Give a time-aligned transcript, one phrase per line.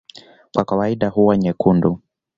[0.53, 1.99] kwa kawaida huwa nyekundu